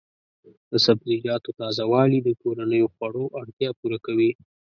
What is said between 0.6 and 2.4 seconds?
د سبزیجاتو تازه والي د